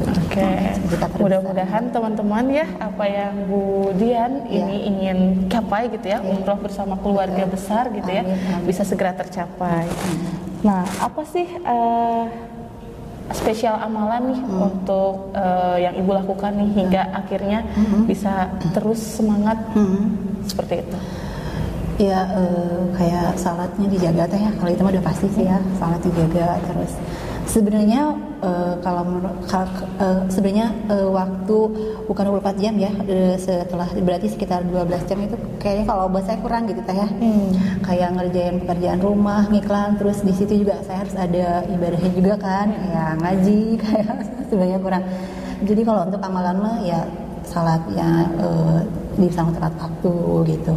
Oke, 0.02 0.48
terbesar. 0.88 1.08
mudah-mudahan 1.14 1.84
teman-teman 1.88 2.44
ya 2.50 2.66
apa 2.78 3.04
yang 3.04 3.34
Bu 3.46 3.62
Dian 3.94 4.44
Iya. 4.44 4.64
ini 4.64 4.76
ingin 4.84 5.18
capai 5.46 5.88
gitu 5.88 6.06
ya, 6.06 6.18
umroh 6.20 6.58
bersama 6.58 6.96
keluarga 6.96 7.44
Betul. 7.44 7.52
besar 7.52 7.84
gitu 7.90 8.08
ya, 8.08 8.22
Amin, 8.22 8.36
amin. 8.36 8.64
bisa 8.64 8.82
segera 8.82 9.12
tercapai. 9.12 9.86
Nah, 10.62 10.82
apa 10.98 11.22
sih 11.24 11.44
eh, 11.44 12.24
spesial 13.30 13.78
amalan 13.78 14.22
nih 14.28 14.40
Hmm. 14.42 14.66
untuk 14.68 15.12
eh, 15.32 15.76
yang 15.80 15.94
Ibu 15.96 16.10
lakukan 16.14 16.52
nih 16.54 16.70
hingga 16.74 17.02
akhirnya 17.14 17.58
bisa 18.04 18.50
terus 18.70 18.98
semangat 18.98 19.56
Hmm. 19.72 20.16
seperti 20.42 20.82
itu? 20.82 20.98
Ya 22.00 22.24
eh, 22.26 22.82
kayak 22.92 23.36
salatnya 23.36 23.86
dijaga 23.86 24.26
teh 24.26 24.40
ya 24.40 24.50
kalau 24.52 24.70
itu 24.70 24.80
mah 24.80 24.90
udah 24.90 25.04
pasti 25.04 25.28
sih 25.30 25.44
ya 25.44 25.60
salat 25.76 26.00
dijaga 26.00 26.58
terus 26.64 26.92
sebenarnya 27.52 28.16
eh, 28.40 28.74
kalau 28.80 29.04
eh, 30.00 30.20
sebenarnya 30.32 30.72
eh, 30.88 31.08
waktu 31.12 31.58
bukan 32.08 32.24
24 32.40 32.62
jam 32.64 32.74
ya 32.80 32.92
setelah 33.36 33.88
berarti 33.92 34.32
sekitar 34.32 34.64
12 34.64 35.08
jam 35.08 35.18
itu 35.20 35.36
kayaknya 35.60 35.84
kalau 35.84 36.08
buat 36.08 36.24
saya 36.24 36.40
kurang 36.40 36.64
gitu 36.66 36.80
teh 36.82 36.96
ya. 36.96 37.08
Kayak 37.84 38.08
ngerjain 38.16 38.56
pekerjaan 38.64 39.00
rumah 39.04 39.46
ngiklan 39.52 40.00
terus 40.00 40.24
di 40.24 40.32
situ 40.32 40.64
juga 40.64 40.80
saya 40.88 41.04
harus 41.04 41.14
ada 41.14 41.62
ibadahnya 41.68 42.10
juga 42.16 42.34
kan 42.40 42.72
kayak 42.72 43.12
ngaji 43.20 43.60
kayak 43.84 44.12
sebenarnya 44.48 44.78
kurang. 44.80 45.04
Jadi 45.62 45.80
kalau 45.86 46.00
untuk 46.08 46.20
amalan 46.24 46.56
mah 46.58 46.76
ya 46.82 47.00
salatnya 47.44 48.32
eh, 48.40 48.80
di 49.20 49.28
sama 49.28 49.52
tepat 49.52 49.76
waktu 49.76 50.14
gitu. 50.56 50.72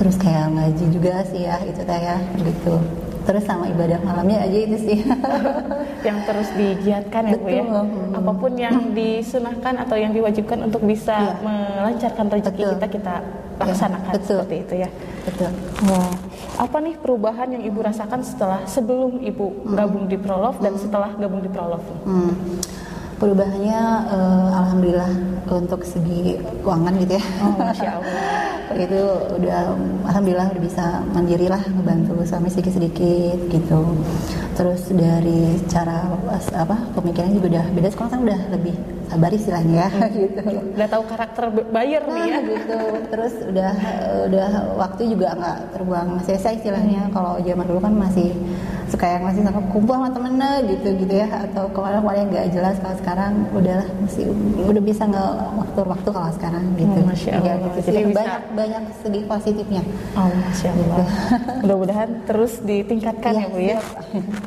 Terus 0.00 0.16
kayak 0.16 0.56
ngaji 0.56 0.84
juga 0.94 1.20
sih 1.28 1.44
ya 1.44 1.60
itu 1.66 1.82
teh 1.84 2.00
ya 2.00 2.16
gitu 2.38 2.80
terus 3.28 3.44
sama 3.44 3.68
ibadah 3.68 4.00
malamnya 4.00 4.40
aja 4.40 4.58
itu 4.58 4.76
sih 4.80 4.98
yang 6.08 6.24
terus 6.24 6.48
digiatkan 6.56 7.28
ya 7.28 7.36
Bu 7.36 7.44
ya. 7.46 7.60
Betul. 7.60 7.84
Hmm. 7.84 8.16
Apa 8.16 8.32
pun 8.32 8.52
yang 8.56 8.76
disunahkan 8.90 9.74
atau 9.76 9.96
yang 10.00 10.16
diwajibkan 10.16 10.64
untuk 10.64 10.80
bisa 10.82 11.12
Iya. 11.12 11.34
melancarkan 11.44 12.26
rezeki 12.32 12.56
Betul. 12.56 12.72
kita 12.72 12.86
kita 12.88 13.14
Iya, 13.20 13.64
laksanakan 13.68 14.12
betul. 14.16 14.24
seperti 14.40 14.56
itu 14.56 14.74
ya. 14.80 14.90
betul 15.28 15.50
Wah, 15.84 16.12
apa 16.56 16.76
nih 16.80 16.94
perubahan 16.96 17.48
yang 17.52 17.62
ibu 17.62 17.78
rasakan 17.78 18.24
setelah 18.24 18.64
sebelum 18.64 19.20
ibu 19.20 19.44
gabung 19.68 20.08
di 20.08 20.16
Prolov 20.16 20.56
dan 20.58 20.72
setelah 20.74 21.12
gabung 21.12 21.44
di 21.44 21.50
Prolov? 21.52 21.84
Hmm. 22.08 22.32
Perubahannya 23.18 23.80
eh, 24.08 24.48
alhamdulillah 24.54 25.10
untuk 25.50 25.82
segi 25.82 26.38
keuangan 26.62 26.94
gitu 27.02 27.18
ya. 27.18 27.24
Oh, 27.42 27.54
masya 27.58 27.90
Allah. 27.98 28.14
itu 28.74 29.00
udah 29.38 29.60
alhamdulillah 30.04 30.48
udah 30.50 30.62
bisa 30.62 30.84
mandiri 31.10 31.46
lah 31.46 31.62
ngebantu 31.62 32.20
suami 32.24 32.48
sedikit 32.48 32.76
sedikit 32.76 33.38
gitu. 33.48 33.80
Terus 34.52 34.90
dari 34.90 35.56
cara 35.70 36.10
apa 36.52 36.76
pemikiran 36.92 37.30
juga 37.32 37.46
udah 37.56 37.64
beda 37.72 37.88
sekarang 37.88 38.10
kan 38.10 38.20
udah 38.26 38.40
lebih 38.52 38.74
sabar 39.08 39.30
istilahnya 39.32 39.74
ya 39.78 39.88
gitu. 40.20 40.42
Udah 40.74 40.88
tahu 40.90 41.02
karakter 41.06 41.44
b- 41.48 41.68
buyer 41.70 42.02
nih 42.04 42.22
ya. 42.22 42.34
Nah, 42.34 42.42
gitu. 42.44 42.78
Terus 43.08 43.34
udah 43.46 43.72
udah 44.28 44.48
waktu 44.76 45.02
juga 45.08 45.28
nggak 45.32 45.58
terbuang 45.72 46.08
sia-sia 46.22 46.52
istilahnya. 46.52 47.08
Kalau 47.08 47.38
zaman 47.38 47.64
dulu 47.64 47.80
kan 47.80 47.94
masih 47.94 48.34
suka 48.88 49.06
yang 49.06 49.22
masih 49.22 49.40
suka 49.44 49.60
kumpul 49.68 49.94
sama 49.94 50.08
temennya 50.08 50.52
gitu 50.64 50.88
gitu 50.96 51.14
ya 51.14 51.28
atau 51.44 51.68
ke 51.68 51.78
mana-mana 51.78 52.16
yang 52.16 52.28
nggak 52.28 52.46
jelas 52.50 52.74
kalau 52.80 52.96
sekarang 52.96 53.32
udahlah 53.52 53.88
masih 54.00 54.24
udah 54.58 54.82
bisa 54.82 55.02
nggak 55.04 55.30
waktu-waktu 55.54 56.08
kalau 56.08 56.30
sekarang 56.34 56.64
gitu. 56.74 56.96
Oh, 56.96 57.04
Masya 57.04 57.30
Allah. 57.36 57.54
gitu. 57.60 57.78
Jadi 57.84 58.00
bisa- 58.02 58.18
banyak 58.18 58.42
banyak 58.52 58.82
segi 58.98 59.20
positifnya. 59.24 59.82
Oh, 60.12 60.28
masya 60.32 60.68
Allah. 60.70 61.06
Mudah-mudahan 61.62 62.08
terus 62.24 62.52
ditingkatkan 62.60 63.32
Iya, 63.32 63.40
ya 63.40 63.46
bu 63.48 63.58
ya. 63.60 63.78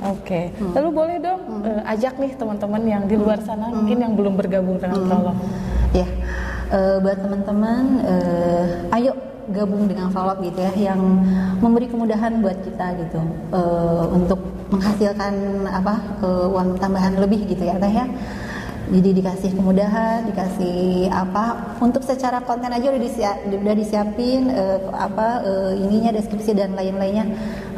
Oke. 0.09 0.41
Lalu 0.73 0.89
boleh 0.91 1.15
dong 1.17 1.41
eh, 1.63 1.81
ajak 1.87 2.13
nih 2.17 2.31
teman-teman 2.33 2.81
yang 2.83 3.03
di 3.05 3.15
luar 3.15 3.39
sana 3.39 3.69
mungkin 3.69 3.97
yang 3.97 4.13
belum 4.13 4.33
bergabung 4.35 4.77
dengan 4.77 4.99
Prolov. 5.01 5.37
Ya, 5.91 6.07
eh, 6.69 6.97
buat 6.99 7.17
teman-teman, 7.19 7.83
eh, 8.01 8.95
ayo 8.95 9.11
gabung 9.49 9.89
dengan 9.89 10.13
vlog 10.13 10.45
gitu 10.45 10.59
ya, 10.61 10.93
yang 10.93 11.01
memberi 11.57 11.89
kemudahan 11.89 12.37
buat 12.39 12.61
kita 12.61 13.01
gitu 13.01 13.21
eh, 13.51 14.05
untuk 14.13 14.39
menghasilkan 14.69 15.33
apa 15.65 15.95
eh, 16.21 16.47
uang 16.53 16.77
tambahan 16.77 17.17
lebih 17.17 17.49
gitu 17.49 17.65
ya, 17.65 17.81
teh 17.81 17.89
ya. 17.89 18.05
Jadi 18.91 19.23
dikasih 19.23 19.55
kemudahan, 19.55 20.27
dikasih 20.27 21.07
apa 21.07 21.77
untuk 21.79 22.03
secara 22.03 22.43
konten 22.43 22.67
aja 22.67 22.91
udah, 22.91 22.99
disia- 22.99 23.39
udah 23.47 23.71
disiapin 23.71 24.51
eh, 24.51 24.83
apa 24.91 25.47
eh, 25.47 25.71
ininya 25.79 26.11
deskripsi 26.11 26.51
dan 26.51 26.75
lain-lainnya. 26.75 27.23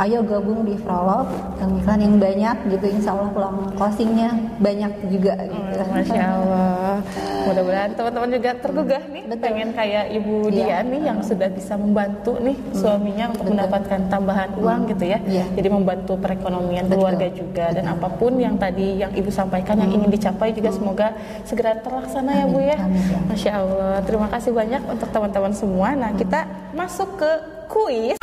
Ayo 0.02 0.26
gabung 0.26 0.66
di 0.66 0.74
Frolov, 0.82 1.30
iklan 1.62 2.02
yang 2.02 2.18
banyak 2.18 2.58
gitu, 2.66 2.86
insya 2.90 3.14
Allah 3.14 3.30
pulang 3.30 3.58
closingnya 3.78 4.34
banyak 4.58 4.90
juga 5.06 5.38
gitu. 5.38 5.78
Oh, 5.78 5.88
Masya 5.94 6.24
Allah. 6.26 6.98
Mudah-mudahan 7.44 7.92
teman-teman 7.94 8.30
juga 8.32 8.52
tergugah 8.56 9.04
nih 9.12 9.24
Betul. 9.28 9.44
pengen 9.44 9.70
kayak 9.76 10.06
Ibu 10.16 10.36
Iya. 10.44 10.54
Dian 10.54 10.86
nih 10.90 11.02
yang 11.08 11.20
sudah 11.20 11.50
bisa 11.52 11.74
membantu 11.76 12.40
nih 12.40 12.56
suaminya 12.72 13.26
untuk 13.32 13.46
Betul. 13.46 13.54
mendapatkan 13.56 14.00
tambahan 14.08 14.50
uang 14.58 14.82
gitu 14.96 15.06
ya. 15.08 15.20
Iya. 15.24 15.46
Jadi 15.54 15.68
membantu 15.68 16.14
perekonomian 16.18 16.86
Betul. 16.88 16.96
keluarga 17.00 17.28
juga 17.30 17.66
dan 17.72 17.86
apa 17.90 18.08
pun 18.10 18.32
yang 18.38 18.56
tadi 18.56 19.00
yang 19.00 19.12
Ibu 19.14 19.30
sampaikan 19.30 19.76
yang 19.78 19.92
ingin 19.92 20.10
dicapai 20.10 20.56
juga 20.56 20.70
semoga 20.72 21.08
segera 21.44 21.78
terlaksana 21.80 22.32
ya 22.34 22.46
Bu 22.48 22.60
ya. 22.60 22.78
Amin, 22.80 22.98
amin, 22.98 23.12
ya. 23.12 23.20
Masya 23.30 23.52
Allah. 23.54 23.96
Terima 24.04 24.28
kasih 24.32 24.52
banyak 24.52 24.82
untuk 24.88 25.10
teman-teman 25.12 25.54
semua. 25.54 25.88
Nah, 25.94 26.12
kita 26.16 26.40
masuk 26.74 27.20
ke 27.20 27.32
kuis. 27.70 28.18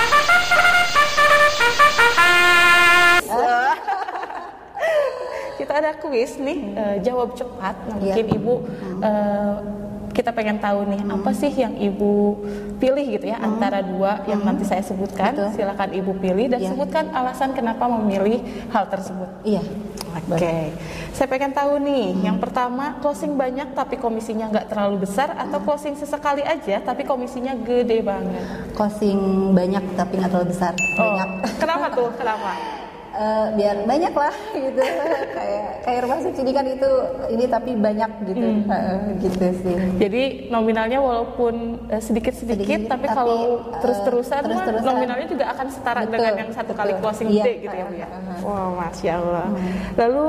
Kita 5.71 5.87
ada 5.87 5.95
kuis 6.03 6.35
nih 6.35 6.75
eh, 6.75 6.97
jawab 6.99 7.39
cepat 7.39 7.79
nah, 7.87 7.95
Iya. 8.03 8.19
mungkin 8.19 8.27
ibu 8.35 8.55
eh, 9.07 9.55
kita 10.11 10.35
pengen 10.35 10.59
tahu 10.59 10.83
nih 10.91 11.07
apa 11.07 11.31
sih 11.31 11.55
yang 11.55 11.79
ibu 11.79 12.43
pilih 12.83 13.07
gitu 13.07 13.31
ya 13.31 13.39
antara 13.39 13.79
dua 13.79 14.27
yang 14.27 14.43
nanti 14.43 14.67
saya 14.67 14.83
sebutkan 14.83 15.31
Betul. 15.31 15.55
silakan 15.55 15.95
ibu 15.95 16.11
pilih 16.19 16.51
dan 16.51 16.59
Iya. 16.59 16.75
sebutkan 16.75 17.15
alasan 17.15 17.55
kenapa 17.55 17.87
memilih 17.87 18.43
hal 18.75 18.91
tersebut 18.91 19.31
Iya. 19.47 19.63
Oke, 20.27 20.75
saya 21.15 21.31
pengen 21.31 21.55
tahu 21.55 21.79
nih, 21.79 22.27
yang 22.27 22.43
pertama 22.43 22.99
closing 22.99 23.39
banyak 23.39 23.71
tapi 23.79 23.95
komisinya 23.95 24.51
nggak 24.51 24.67
terlalu 24.67 25.07
besar 25.07 25.39
atau 25.39 25.63
closing 25.63 25.95
sesekali 25.95 26.43
aja 26.43 26.83
tapi 26.83 27.07
komisinya 27.07 27.55
gede 27.55 28.03
banget. 28.03 28.43
Closing 28.75 29.19
banyak 29.55 29.87
tapi 29.95 30.19
nggak 30.19 30.35
terlalu 30.35 30.51
besar. 30.51 30.75
Oh, 30.99 31.15
Banyak. 31.15 31.29
kenapa 31.63 31.87
tuh? 31.95 32.11
Kenapa? 32.19 32.51
Eh, 33.21 33.47
biar 33.53 33.85
banyak 33.85 34.15
lah 34.17 34.33
gitu. 34.65 34.81
kayak 35.37 35.65
kayak 35.85 36.01
rumah 36.09 36.19
subsidi 36.25 36.57
kan 36.57 36.65
itu 36.65 36.91
ini 37.29 37.45
tapi 37.53 37.77
banyak 37.77 38.11
gitu. 38.33 38.47
Hmm. 38.65 38.73
Eh, 38.73 38.99
gitu 39.21 39.47
sih. 39.61 39.77
Jadi 40.01 40.23
nominalnya 40.49 41.05
walaupun 41.05 41.85
eh, 41.93 42.01
sedikit-sedikit, 42.01 42.65
Sedikit, 42.65 42.89
tapi, 42.89 43.05
tapi, 43.05 43.17
kalau 43.21 43.61
eh, 43.61 43.77
terus-terusan 43.85 44.41
mah 44.41 44.49
terus-terusan. 44.49 44.89
nominalnya 44.89 45.29
juga 45.29 45.53
akan 45.53 45.67
setara 45.69 46.01
Betul, 46.09 46.17
dengan 46.17 46.33
yang 46.41 46.51
satu 46.57 46.73
kali 46.73 46.93
closing 46.97 47.29
Iya, 47.29 47.45
gitu 47.61 47.77
ya 47.77 47.85
Bu 47.85 47.93
ya. 47.93 48.09
uh, 48.09 48.17
uh, 48.17 48.25
uh. 48.25 48.39
Wow, 48.41 48.69
masya 48.81 49.13
Allah. 49.21 49.47
Lalu 50.01 50.27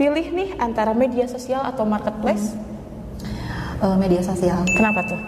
pilih 0.00 0.26
nih 0.32 0.48
antara 0.56 0.96
media 0.96 1.28
sosial 1.28 1.60
atau 1.60 1.84
marketplace. 1.84 2.56
Eh, 3.84 3.96
media 4.00 4.24
sosial. 4.24 4.64
Kenapa 4.80 5.04
tuh? 5.04 5.20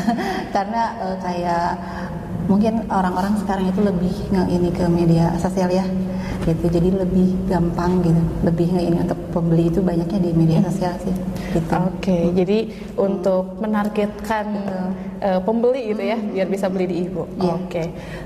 Karena 0.56 0.82
eh, 0.96 1.16
kayak 1.20 1.68
mungkin 2.48 2.88
orang-orang 2.88 3.36
sekarang 3.44 3.68
itu 3.68 3.80
lebih 3.84 4.14
nge 4.32 4.42
ini 4.48 4.68
ke 4.72 4.84
media 4.88 5.32
sosial 5.36 5.68
ya 5.68 5.84
gitu 6.44 6.64
jadi 6.68 6.92
lebih 6.92 7.48
gampang 7.48 8.04
gitu 8.04 8.20
lebih 8.44 8.68
ini 8.68 9.00
untuk 9.00 9.16
pembeli 9.32 9.72
itu 9.72 9.80
banyaknya 9.80 10.20
di 10.20 10.30
media 10.36 10.60
sosial 10.68 10.92
sih 11.00 11.16
gitu 11.56 11.72
Oke, 11.72 12.34
jadi 12.34 12.66
untuk 12.98 13.62
menargetkan 13.62 14.46
eh, 15.22 15.40
pembeli 15.40 15.94
gitu 15.94 16.02
ya, 16.02 16.18
biar 16.18 16.50
bisa 16.50 16.66
beli 16.66 16.90
di 16.90 16.96
ibu. 17.06 17.30
Iya. 17.38 17.54
Oke. 17.62 17.82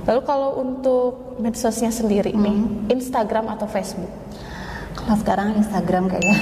Lalu 0.09 0.21
kalau 0.25 0.57
untuk 0.65 1.37
medsosnya 1.37 1.93
sendiri 1.93 2.33
nih, 2.33 2.89
Instagram 2.89 3.53
atau 3.53 3.69
Facebook? 3.69 4.09
kalau 5.09 5.25
sekarang 5.25 5.49
Instagram 5.57 6.05
kayaknya 6.11 6.37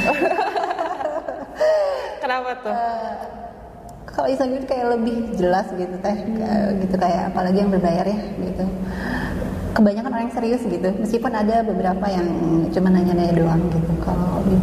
Kenapa 2.23 2.50
tuh? 2.64 2.75
kalau 4.11 4.26
Instagram 4.33 4.64
kayak 4.64 4.87
lebih 4.97 5.16
jelas 5.37 5.68
gitu 5.76 5.97
teh 6.00 6.16
Kayak 6.16 6.80
gitu 6.83 6.97
kayak 6.97 7.23
apalagi 7.30 7.59
yang 7.61 7.71
berbayar 7.71 8.06
ya 8.09 8.18
gitu 8.42 8.64
kebanyakan 9.76 10.11
orang 10.11 10.25
yang 10.33 10.35
serius 10.35 10.62
gitu. 10.64 10.88
Meskipun 10.97 11.33
ada 11.37 11.61
beberapa 11.61 12.06
yang 12.09 12.26
cuma 12.73 12.88
nanya-nanya 12.88 13.37
doang 13.37 13.61
gitu. 13.68 13.92
Kalau 14.00 14.40
di, 14.49 14.56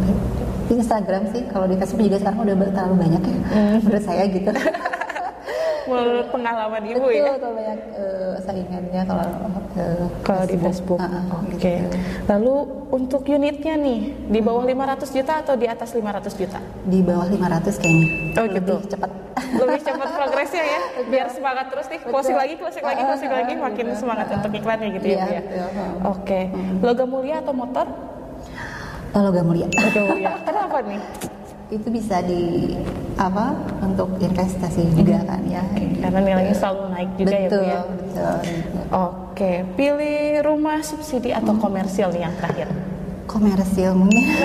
di 0.68 0.74
Instagram 0.80 1.22
sih 1.30 1.42
kalau 1.52 1.66
di 1.68 1.76
Facebook 1.76 2.02
juga 2.08 2.18
sekarang 2.20 2.40
udah 2.48 2.56
terlalu 2.72 2.96
banyak 2.96 3.22
ya 3.22 3.36
menurut 3.84 4.04
saya 4.04 4.24
gitu 4.32 4.50
pengalaman 6.26 6.82
ibu 6.82 7.04
Betul, 7.04 7.12
ya? 7.14 7.36
kalau 7.36 7.52
banyak 7.52 7.78
eh, 7.92 8.32
saingannya 8.40 9.02
kalau 9.04 9.24
eh, 9.76 10.04
Kalau 10.20 10.44
di 10.44 10.56
Facebook. 10.56 10.98
Ah, 10.98 11.24
Oke. 11.38 11.56
gitu. 11.56 11.96
Lalu 12.24 12.54
untuk 12.88 13.20
unitnya 13.24 13.74
nih, 13.74 14.00
di 14.24 14.40
bawah 14.40 14.64
500 14.64 15.04
juta 15.10 15.32
atau 15.40 15.54
di 15.54 15.66
atas 15.66 15.92
500 15.92 16.32
juta? 16.34 16.58
di 16.84 17.00
bawah 17.00 17.26
500 17.26 17.74
kayaknya 17.74 18.06
Oh, 18.34 18.44
lebih 18.44 18.56
gitu. 18.60 18.74
cepat 18.90 19.10
Lebih 19.54 19.80
cepat 19.82 20.08
progresnya 20.10 20.62
ya, 20.62 20.80
biar 21.12 21.26
semangat 21.28 21.66
terus 21.68 21.86
nih. 21.86 22.00
Closing 22.02 22.36
lagi, 22.36 22.54
closing 22.56 22.84
lagi, 22.84 23.02
closing 23.02 23.30
lagi, 23.30 23.52
makin 23.54 23.86
semangat 23.94 24.26
untuk 24.32 24.52
iklannya 24.52 24.88
gitu 24.94 25.06
ya, 25.06 25.14
Iya, 25.14 25.26
ya. 25.28 25.40
betul. 25.42 25.90
Oke. 26.10 26.40
Logam 26.80 27.08
mulia 27.08 27.36
atau 27.40 27.52
motor? 27.52 27.86
kalau 29.14 29.30
gak 29.30 29.46
mulia 29.46 29.70
Logam 29.70 30.04
mulia. 30.10 30.34
Kenapa 30.48 30.78
nih? 30.82 30.98
itu 31.66 31.88
bisa 31.88 32.18
di 32.20 32.74
apa 33.16 33.54
untuk 33.80 34.18
investasi 34.18 34.82
juga 34.92 35.22
kan 35.24 35.40
ya 35.44 35.62
Karena 36.00 36.18
nilainya 36.20 36.52
selalu 36.52 36.82
naik 36.90 37.10
juga 37.14 37.30
ya, 37.30 37.38
Bu 37.38 37.42
betul 37.44 37.62
ya. 37.62 37.80
betul. 37.80 38.34
Oke, 38.92 39.52
pilih 39.72 40.18
rumah 40.42 40.78
subsidi 40.80 41.30
atau 41.30 41.54
komersial 41.54 42.10
nih 42.10 42.22
yang 42.22 42.34
terakhir. 42.34 42.68
komersil 43.24 43.90
mungkin 43.92 44.20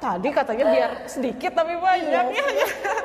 Tadi 0.00 0.28
katanya 0.28 0.64
biar 0.66 0.90
sedikit 1.04 1.52
tapi 1.52 1.76
banyak 1.76 2.24
ya. 2.26 2.44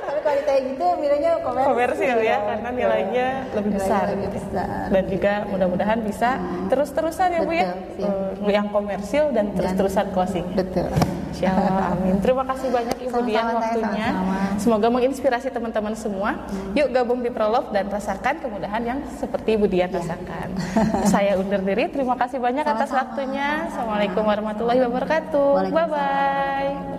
tapi 0.02 0.20
kalau 0.24 0.42
kayak 0.42 0.62
gitu 0.66 0.86
nilainya 0.96 1.32
komersil, 1.38 1.68
Komersial 1.68 2.20
ya, 2.20 2.38
karena 2.42 2.70
nilainya 2.72 3.28
lebih 3.52 3.70
Nilainya 3.70 3.84
besar. 3.84 4.04
lebih 4.10 4.30
besar. 4.32 4.68
Dan 4.88 5.04
juga 5.06 5.34
mudah-mudahan 5.46 6.00
bisa 6.02 6.30
terus-terusan 6.66 7.28
ya 7.30 7.40
Bu 7.42 7.52
ya. 7.52 7.68
Betul, 7.70 8.00
siap. 8.00 8.16
Eh, 8.42 8.54
yang 8.54 8.68
komersil 8.72 9.24
dan 9.30 9.52
terus-terusan 9.52 10.06
closing. 10.10 10.48
betul 10.56 10.88
Insya 11.36 11.52
Allah, 11.52 11.86
amin. 11.94 12.16
Terima 12.24 12.44
kasih 12.48 12.68
banyak 12.72 12.96
Ibu 12.98 13.12
Sama-sama, 13.12 13.28
Dian 13.28 13.46
waktunya. 13.52 14.08
sama-sama. 14.10 14.40
Semoga 14.56 14.88
menginspirasi 14.90 15.48
teman-teman 15.52 15.94
semua. 15.94 16.30
Yuk 16.72 16.88
gabung 16.90 17.20
di 17.20 17.28
Prolove 17.28 17.70
dan 17.70 17.92
rasakan 17.92 18.40
kemudahan 18.40 18.82
yang 18.82 19.00
seperti 19.14 19.60
Ibu 19.60 19.68
Dian 19.68 19.92
rasakan. 19.92 20.48
Saya 21.06 21.36
undur 21.36 21.60
diri. 21.60 21.92
Terima 21.92 22.16
kasih 22.16 22.40
banyak 22.40 22.64
atas 22.64 22.88
Sama-sama. 22.88 23.02
waktunya. 23.04 23.48
Assalamualaikum 23.68 24.24
warahmatullahi 24.24 24.80
wabarakatuh. 24.82 25.48
Waalaikumsalam 25.52 25.92
Bye 25.92 26.80
bye. 26.88 26.95